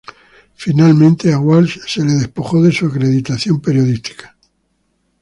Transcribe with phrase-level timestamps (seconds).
[0.55, 4.35] Finalmente a Walsh se le despojó de su acreditación periodística.